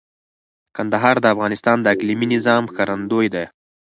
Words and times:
کندهار 0.75 1.15
د 1.21 1.25
افغانستان 1.33 1.77
د 1.81 1.85
اقلیمي 1.95 2.27
نظام 2.35 2.63
ښکارندوی 2.71 3.27
ده. 3.35 3.43